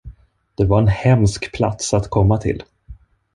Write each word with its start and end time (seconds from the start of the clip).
Det 0.55 0.65
var 0.65 0.79
en 0.79 0.87
hemsk 0.87 1.53
plats 1.55 1.93
att 1.93 2.09
komma 2.09 2.37
till. 2.37 2.63